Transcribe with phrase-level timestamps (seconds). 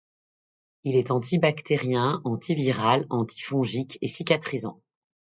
[0.83, 4.81] Il est antibactérien, antiviral, antifongique et cicatrisant.